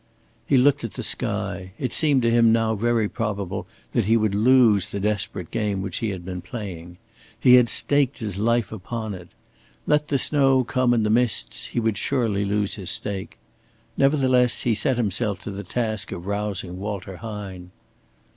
[0.47, 1.73] He looked at the sky.
[1.77, 5.97] It seemed to him now very probable that he would lose the desperate game which
[5.97, 6.97] he had been playing.
[7.39, 9.27] He had staked his life upon it.
[9.85, 13.37] Let the snow come and the mists, he would surely lose his stake.
[13.95, 17.69] Nevertheless he set himself to the task of rousing Walter Hine.